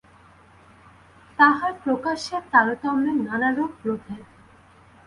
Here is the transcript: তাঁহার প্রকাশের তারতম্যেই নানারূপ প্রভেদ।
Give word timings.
তাঁহার 1.39 1.73
প্রকাশের 1.83 2.41
তারতম্যেই 2.51 3.17
নানারূপ 3.19 3.71
প্রভেদ। 3.81 4.21